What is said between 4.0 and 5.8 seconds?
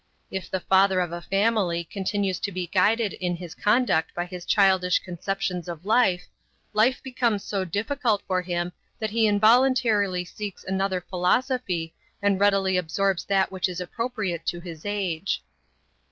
by his childish conceptions